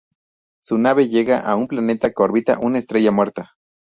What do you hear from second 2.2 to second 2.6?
orbita